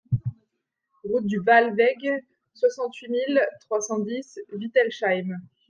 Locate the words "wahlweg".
1.45-2.09